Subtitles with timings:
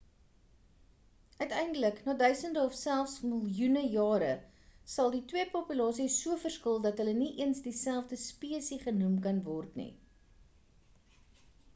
[1.43, 4.31] uiteindelik na duisende of self miljoene jare
[4.95, 9.79] sal die twee populasies so verskil dat hulle nie eens dieselfde spesie genoem kan word
[9.85, 9.89] nie